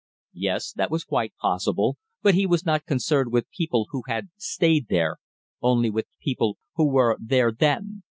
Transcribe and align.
Yes, 0.33 0.71
that 0.71 0.89
was 0.89 1.03
quite 1.03 1.35
possible, 1.39 1.97
but 2.23 2.33
he 2.33 2.47
was 2.47 2.65
not 2.65 2.87
concerned 2.87 3.31
with 3.31 3.51
people 3.55 3.85
who 3.91 4.01
had 4.07 4.29
stayed 4.35 4.87
there, 4.89 5.17
only 5.61 5.91
with 5.91 6.07
the 6.07 6.17
people 6.25 6.57
who 6.73 6.89
were 6.89 7.19
there 7.21 7.51
then. 7.51 8.01